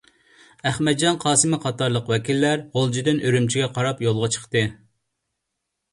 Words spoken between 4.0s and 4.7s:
يولغا چىقتى.